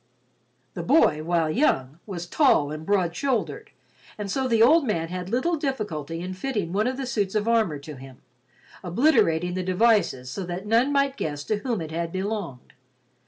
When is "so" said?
4.31-4.47, 10.31-10.41